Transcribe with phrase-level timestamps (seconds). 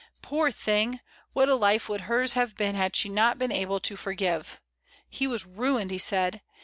[0.23, 0.99] Poor thing!
[1.33, 4.59] what a life would hers have been had she not been able to forgive.
[5.07, 6.41] He was ruined, he said.